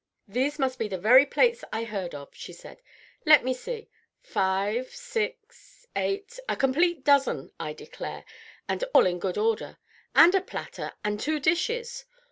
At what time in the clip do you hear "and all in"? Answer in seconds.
8.67-9.19